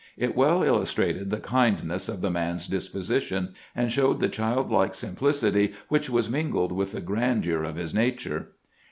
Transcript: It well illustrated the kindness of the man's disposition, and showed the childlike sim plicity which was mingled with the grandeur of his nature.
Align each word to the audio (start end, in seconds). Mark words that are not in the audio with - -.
It 0.17 0.35
well 0.35 0.63
illustrated 0.63 1.29
the 1.29 1.37
kindness 1.39 2.09
of 2.09 2.21
the 2.21 2.31
man's 2.31 2.67
disposition, 2.67 3.53
and 3.75 3.91
showed 3.91 4.19
the 4.19 4.29
childlike 4.29 4.95
sim 4.95 5.15
plicity 5.15 5.73
which 5.89 6.09
was 6.09 6.27
mingled 6.27 6.71
with 6.71 6.93
the 6.93 7.01
grandeur 7.01 7.61
of 7.61 7.75
his 7.75 7.93
nature. 7.93 8.53